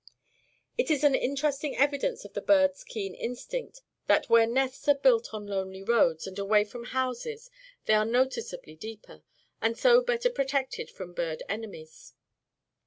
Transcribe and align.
It 0.79 0.89
is 0.89 1.03
an 1.03 1.13
interesting 1.13 1.77
evidence 1.77 2.25
of 2.25 2.33
the 2.33 2.41
bird's 2.41 2.83
keen 2.83 3.13
instinct 3.13 3.81
that 4.07 4.29
where 4.31 4.47
nests 4.47 4.87
are 4.87 4.95
built 4.95 5.31
on 5.31 5.45
lonely 5.45 5.83
roads 5.83 6.25
and 6.25 6.39
away 6.39 6.63
from 6.63 6.85
houses 6.85 7.51
they 7.85 7.93
are 7.93 8.03
noticeably 8.03 8.73
deeper, 8.75 9.21
and 9.61 9.77
so 9.77 10.01
better 10.01 10.31
protected 10.31 10.89
from 10.89 11.13
bird 11.13 11.43
enemies. 11.47 12.15